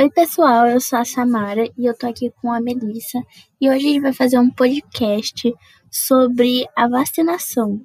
Oi, 0.00 0.08
pessoal, 0.10 0.68
eu 0.68 0.80
sou 0.80 0.96
a 0.96 1.04
Samara 1.04 1.64
e 1.76 1.84
eu 1.84 1.92
tô 1.92 2.06
aqui 2.06 2.32
com 2.40 2.52
a 2.52 2.60
Melissa 2.60 3.18
e 3.60 3.68
hoje 3.68 3.84
a 3.84 3.90
gente 3.90 4.00
vai 4.00 4.12
fazer 4.12 4.38
um 4.38 4.48
podcast 4.48 5.52
sobre 5.90 6.68
a 6.76 6.86
vacinação. 6.86 7.80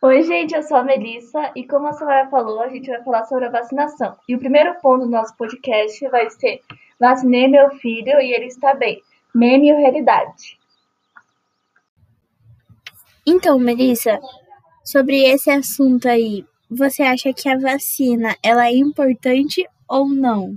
Oi, 0.00 0.22
gente, 0.22 0.54
eu 0.54 0.62
sou 0.62 0.76
a 0.76 0.84
Melissa 0.84 1.50
e 1.56 1.66
como 1.66 1.88
a 1.88 1.92
Samara 1.92 2.30
falou, 2.30 2.60
a 2.60 2.68
gente 2.68 2.88
vai 2.88 3.02
falar 3.02 3.24
sobre 3.24 3.46
a 3.46 3.50
vacinação. 3.50 4.16
E 4.28 4.36
o 4.36 4.38
primeiro 4.38 4.72
ponto 4.80 5.06
do 5.06 5.10
nosso 5.10 5.36
podcast 5.36 6.08
vai 6.08 6.30
ser 6.30 6.60
Vacinei 7.00 7.48
meu 7.48 7.68
filho 7.78 8.20
e 8.20 8.32
ele 8.32 8.46
está 8.46 8.72
bem. 8.72 9.02
Meme 9.34 9.72
ou 9.72 9.78
realidade? 9.80 10.56
Então, 13.26 13.58
Melissa, 13.58 14.20
sobre 14.84 15.24
esse 15.24 15.50
assunto 15.50 16.08
aí, 16.08 16.46
você 16.70 17.02
acha 17.02 17.32
que 17.32 17.48
a 17.48 17.58
vacina 17.58 18.36
ela 18.40 18.68
é 18.68 18.72
importante 18.72 19.66
ou 19.90 20.08
não? 20.08 20.54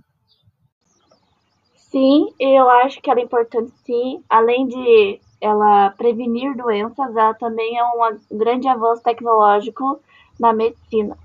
Sim, 1.75 2.31
eu 2.39 2.69
acho 2.69 3.01
que 3.01 3.09
ela 3.09 3.19
é 3.19 3.23
importante 3.23 3.73
sim. 3.83 4.23
Além 4.29 4.67
de 4.67 5.19
ela 5.41 5.89
prevenir 5.91 6.55
doenças, 6.55 7.15
ela 7.15 7.33
também 7.33 7.77
é 7.77 7.83
um 7.83 8.38
grande 8.38 8.67
avanço 8.67 9.01
tecnológico 9.01 9.99
na 10.39 10.53
medicina. 10.53 11.17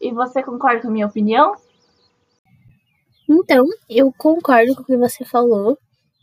E 0.00 0.10
você 0.10 0.42
concorda 0.42 0.82
com 0.82 0.88
a 0.88 0.90
minha 0.90 1.06
opinião? 1.06 1.54
Então, 3.28 3.66
eu 3.90 4.12
concordo 4.16 4.74
com 4.74 4.82
o 4.82 4.86
que 4.86 4.96
você 4.96 5.24
falou. 5.24 5.78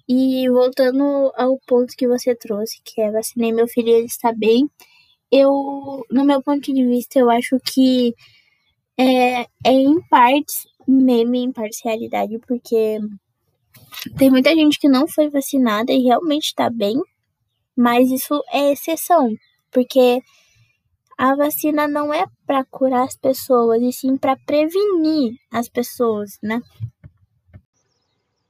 E 0.08 0.48
voltando 0.50 1.32
ao 1.36 1.60
ponto 1.68 1.96
que 1.98 2.08
você 2.08 2.36
trouxe, 2.36 2.80
que 2.84 3.02
é 3.02 3.12
vacinei 3.12 3.52
meu 3.52 3.68
filho 3.68 3.90
e 3.90 3.94
ele 3.94 4.06
está 4.06 4.32
bem, 4.32 4.70
eu, 5.32 6.06
no 6.12 6.24
meu 6.24 6.44
ponto 6.44 6.72
de 6.72 6.86
vista, 6.86 7.18
eu 7.18 7.30
acho 7.30 7.60
que 7.60 8.14
é, 8.98 9.42
é 9.42 9.72
em 9.72 10.02
partes 10.10 10.68
meme, 10.88 11.44
em 11.44 11.52
parcialidade, 11.52 12.40
porque 12.40 13.00
tem 14.18 14.30
muita 14.30 14.54
gente 14.54 14.80
que 14.80 14.88
não 14.88 15.08
foi 15.08 15.30
vacinada 15.30 15.92
e 15.92 16.04
realmente 16.04 16.54
tá 16.56 16.70
bem, 16.70 17.02
mas 17.76 18.12
isso 18.12 18.42
é 18.52 18.72
exceção, 18.72 19.30
porque 19.72 20.22
a 21.18 21.36
vacina 21.36 21.88
não 21.88 22.14
é 22.14 22.26
para 22.46 22.64
curar 22.66 23.04
as 23.04 23.16
pessoas, 23.16 23.82
e 23.82 23.92
sim 23.92 24.18
para 24.18 24.38
prevenir 24.46 25.36
as 25.52 25.68
pessoas, 25.68 26.38
né? 26.42 26.62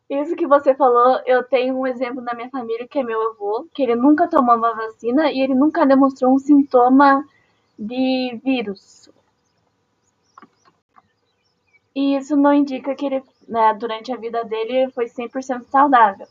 Isso 0.10 0.36
que 0.36 0.46
você 0.46 0.76
falou, 0.76 1.20
eu 1.26 1.44
tenho 1.44 1.76
um 1.76 1.88
exemplo 1.88 2.22
na 2.22 2.36
minha 2.36 2.50
família 2.50 2.88
que 2.88 3.00
é 3.00 3.04
meu 3.04 3.20
avô, 3.32 3.68
que 3.74 3.82
ele 3.82 3.96
nunca 3.96 4.28
tomou 4.28 4.56
uma 4.56 4.74
vacina 4.76 5.32
e 5.32 5.40
ele 5.40 5.56
nunca 5.56 5.86
demonstrou 5.86 6.34
um 6.34 6.38
sintoma 6.38 7.26
de 7.78 8.40
vírus. 8.44 9.10
E 11.96 12.18
isso 12.18 12.36
não 12.36 12.54
indica 12.54 12.94
que 12.94 13.06
ele, 13.06 13.24
né, 13.48 13.74
durante 13.80 14.12
a 14.12 14.18
vida 14.18 14.44
dele, 14.44 14.92
foi 14.92 15.06
100% 15.06 15.66
saudável. 15.70 16.28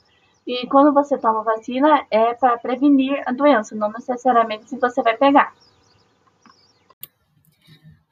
E 0.47 0.67
quando 0.67 0.93
você 0.93 1.17
toma 1.17 1.43
vacina, 1.43 2.07
é 2.11 2.35
para 2.35 2.59
prevenir 2.59 3.23
a 3.27 3.33
doença, 3.33 3.75
não 3.75 3.91
necessariamente 3.91 4.69
se 4.69 4.77
você 4.77 5.03
vai 5.03 5.17
pegar. 5.17 5.55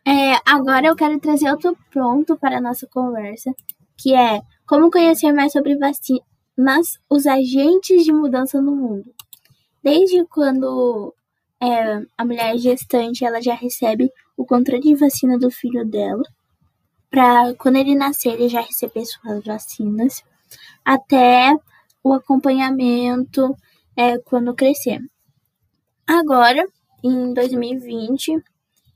É, 0.04 0.34
agora 0.46 0.86
eu 0.86 0.96
quero 0.96 1.20
trazer 1.20 1.50
outro 1.50 1.76
ponto 1.92 2.36
para 2.36 2.56
a 2.56 2.60
nossa 2.60 2.86
conversa, 2.86 3.54
que 3.96 4.14
é 4.14 4.40
como 4.66 4.90
conhecer 4.90 5.30
mais 5.32 5.52
sobre 5.52 5.76
vacinas, 5.76 6.98
os 7.08 7.26
agentes 7.26 8.04
de 8.04 8.12
mudança 8.12 8.60
no 8.60 8.74
mundo. 8.74 9.14
Desde 9.82 10.24
quando 10.24 11.14
é, 11.60 12.02
a 12.16 12.24
mulher 12.24 12.56
gestante 12.56 13.24
ela 13.24 13.42
já 13.42 13.54
recebe 13.54 14.10
o 14.36 14.46
controle 14.46 14.80
de 14.80 14.94
vacina 14.94 15.38
do 15.38 15.50
filho 15.50 15.84
dela, 15.84 16.22
para 17.12 17.54
quando 17.58 17.76
ele 17.76 17.94
nascer 17.94 18.30
ele 18.32 18.48
já 18.48 18.62
receber 18.62 19.04
suas 19.04 19.44
vacinas, 19.44 20.24
até 20.82 21.54
o 22.02 22.14
acompanhamento 22.14 23.54
é, 23.94 24.18
quando 24.18 24.54
crescer. 24.54 24.98
Agora, 26.06 26.66
em 27.04 27.34
2020 27.34 28.42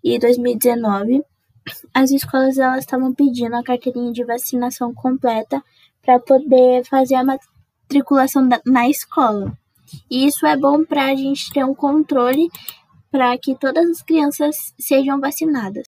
e 0.02 0.18
2019, 0.18 1.22
as 1.92 2.10
escolas 2.10 2.56
elas 2.56 2.78
estavam 2.78 3.12
pedindo 3.12 3.54
a 3.54 3.62
carteirinha 3.62 4.12
de 4.12 4.24
vacinação 4.24 4.94
completa 4.94 5.62
para 6.00 6.18
poder 6.18 6.86
fazer 6.86 7.16
a 7.16 7.24
matriculação 7.24 8.48
da, 8.48 8.62
na 8.64 8.88
escola. 8.88 9.52
E 10.10 10.26
isso 10.26 10.46
é 10.46 10.56
bom 10.56 10.86
para 10.86 11.04
a 11.04 11.14
gente 11.14 11.52
ter 11.52 11.64
um 11.64 11.74
controle 11.74 12.48
para 13.10 13.36
que 13.36 13.54
todas 13.56 13.90
as 13.90 14.02
crianças 14.02 14.56
sejam 14.78 15.20
vacinadas. 15.20 15.84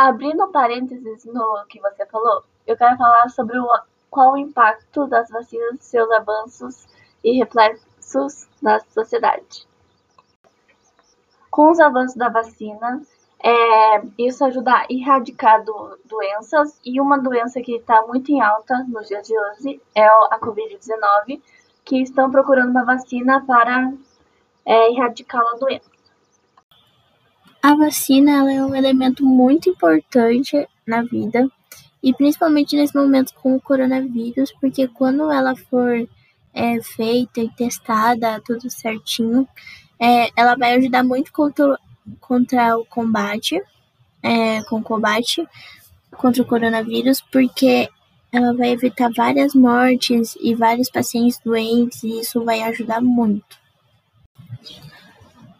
Abrindo 0.00 0.46
parênteses 0.52 1.24
no 1.24 1.64
que 1.68 1.80
você 1.80 2.06
falou, 2.06 2.44
eu 2.64 2.76
quero 2.76 2.96
falar 2.96 3.28
sobre 3.30 3.58
o, 3.58 3.66
qual 4.08 4.34
o 4.34 4.38
impacto 4.38 5.08
das 5.08 5.28
vacinas, 5.28 5.80
seus 5.80 6.08
avanços 6.12 6.86
e 7.24 7.36
reflexos 7.36 8.46
na 8.62 8.78
sociedade. 8.78 9.66
Com 11.50 11.72
os 11.72 11.80
avanços 11.80 12.14
da 12.14 12.28
vacina, 12.28 13.02
é, 13.42 14.00
isso 14.16 14.44
ajuda 14.44 14.70
a 14.72 14.86
erradicar 14.88 15.64
do, 15.64 15.98
doenças 16.04 16.78
e 16.84 17.00
uma 17.00 17.18
doença 17.18 17.60
que 17.60 17.74
está 17.74 18.00
muito 18.02 18.30
em 18.30 18.40
alta 18.40 18.86
nos 18.86 19.08
dias 19.08 19.26
de 19.26 19.36
hoje 19.36 19.82
é 19.96 20.06
a 20.06 20.38
Covid-19, 20.40 21.42
que 21.84 22.00
estão 22.02 22.30
procurando 22.30 22.70
uma 22.70 22.84
vacina 22.84 23.44
para 23.44 23.92
é, 24.64 24.92
erradicar 24.92 25.42
a 25.42 25.56
doença. 25.56 25.97
A 27.62 27.74
vacina 27.74 28.52
é 28.52 28.64
um 28.64 28.74
elemento 28.74 29.24
muito 29.24 29.68
importante 29.68 30.66
na 30.86 31.02
vida 31.02 31.50
e 32.02 32.14
principalmente 32.14 32.76
nesse 32.76 32.94
momento 32.94 33.34
com 33.34 33.56
o 33.56 33.60
coronavírus, 33.60 34.52
porque 34.60 34.86
quando 34.86 35.30
ela 35.30 35.56
for 35.56 36.08
é, 36.54 36.80
feita 36.80 37.40
e 37.40 37.48
testada 37.50 38.40
tudo 38.44 38.70
certinho, 38.70 39.46
é, 39.98 40.30
ela 40.36 40.54
vai 40.54 40.76
ajudar 40.76 41.02
muito 41.02 41.32
contra, 41.32 41.78
contra 42.20 42.78
o 42.78 42.84
combate, 42.84 43.60
é, 44.22 44.62
com 44.62 44.76
o 44.76 44.82
combate 44.82 45.46
contra 46.12 46.42
o 46.42 46.46
coronavírus, 46.46 47.20
porque 47.20 47.88
ela 48.32 48.54
vai 48.54 48.70
evitar 48.70 49.10
várias 49.14 49.52
mortes 49.54 50.36
e 50.40 50.54
vários 50.54 50.88
pacientes 50.88 51.40
doentes 51.44 52.04
e 52.04 52.20
isso 52.20 52.44
vai 52.44 52.62
ajudar 52.62 53.00
muito. 53.00 53.58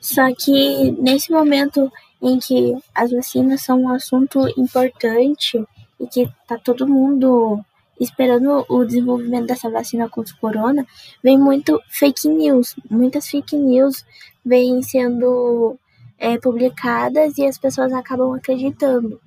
Só 0.01 0.33
que 0.35 0.93
nesse 0.93 1.33
momento 1.33 1.91
em 2.21 2.39
que 2.39 2.77
as 2.95 3.11
vacinas 3.11 3.63
são 3.63 3.83
um 3.83 3.89
assunto 3.91 4.49
importante 4.59 5.65
e 6.01 6.07
que 6.07 6.29
tá 6.47 6.59
todo 6.59 6.87
mundo 6.89 7.61
esperando 8.01 8.65
o 8.69 8.85
desenvolvimento 8.85 9.47
dessa 9.47 9.71
vacina 9.71 10.09
contra 10.09 10.35
o 10.35 10.39
corona, 10.39 10.87
vem 11.23 11.39
muito 11.39 11.81
fake 11.89 12.29
news. 12.29 12.77
Muitas 12.89 13.27
fake 13.27 13.57
news 13.57 14.05
vêm 14.45 14.83
sendo 14.83 15.77
é, 16.17 16.39
publicadas 16.39 17.39
e 17.39 17.47
as 17.47 17.59
pessoas 17.59 17.93
acabam 17.93 18.35
acreditando. 18.35 19.21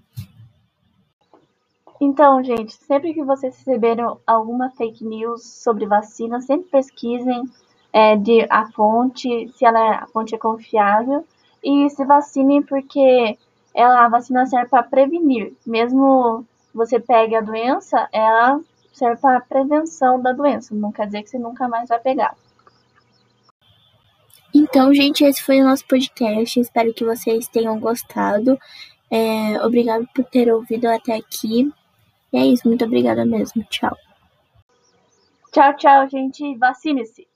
Então, 2.00 2.44
gente, 2.44 2.74
sempre 2.74 3.14
que 3.14 3.24
vocês 3.24 3.56
receberem 3.58 4.06
alguma 4.26 4.72
fake 4.72 5.06
news 5.06 5.46
sobre 5.46 5.86
vacina, 5.86 6.42
sempre 6.42 6.70
pesquisem 6.72 7.44
é, 7.94 8.16
de 8.16 8.46
a 8.50 8.68
fonte, 8.72 9.50
se 9.56 9.66
ela, 9.66 9.96
a 9.96 10.07
fonte 10.07 10.35
é 10.35 10.38
confiável, 10.38 11.25
e 11.63 11.90
se 11.90 12.03
vacinem 12.06 12.62
porque 12.63 13.38
ela, 13.74 14.06
a 14.06 14.09
vacina 14.09 14.46
serve 14.46 14.69
para 14.69 14.84
prevenir. 14.84 15.53
Mesmo 15.66 16.46
você 16.74 17.00
pegue 17.00 17.35
a 17.35 17.41
doença, 17.41 18.07
ela 18.12 18.59
serve 18.94 19.22
para 19.22 19.42
prevenção 19.42 20.21
da 20.21 20.31
doença. 20.31 20.74
Não 20.74 20.92
quer 20.92 21.06
dizer 21.06 21.24
que 21.24 21.30
você 21.30 21.39
nunca 21.39 21.68
mais 21.68 21.89
vai 21.89 22.00
pegar. 22.00 22.36
Então, 24.54 24.94
gente, 24.94 25.24
esse 25.24 25.42
foi 25.42 25.62
o 25.62 25.63
nosso 25.63 25.86
podcast. 25.88 26.60
Espero 26.60 26.94
que 26.94 27.06
vocês 27.06 27.48
tenham 27.48 27.80
gostado. 27.80 28.60
É, 29.10 29.63
obrigado 29.66 30.07
por 30.13 30.25
ter 30.25 30.51
ouvido 30.51 30.88
até 30.88 31.16
aqui. 31.16 31.71
E 32.33 32.38
é 32.38 32.45
isso, 32.45 32.68
muito 32.68 32.83
obrigada 32.83 33.25
mesmo. 33.25 33.63
Tchau. 33.69 33.95
Tchau, 35.51 35.75
tchau, 35.75 36.10
gente. 36.10 36.57
Vacine-se. 36.57 37.31